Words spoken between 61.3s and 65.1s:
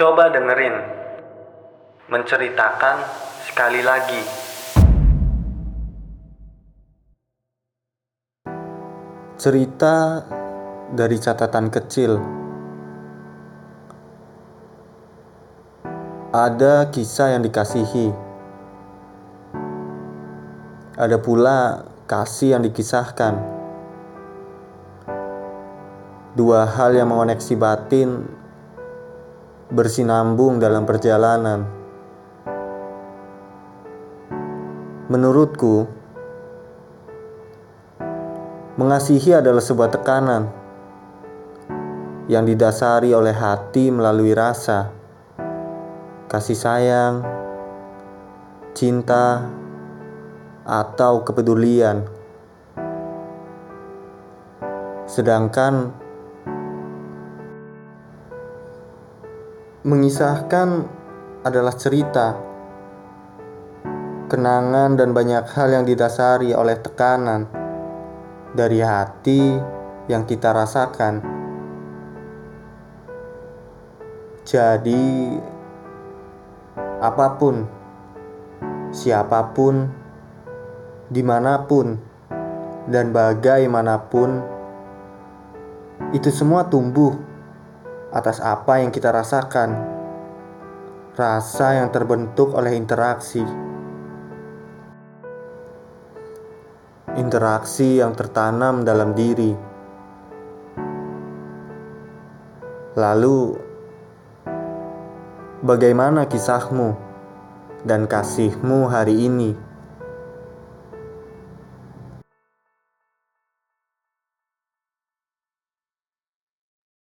adalah cerita, kenangan,